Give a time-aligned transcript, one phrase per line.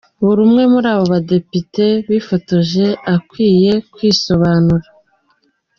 [0.23, 4.87] Buri umwe muri abo badepite bifotoje akwiye kwisobanura.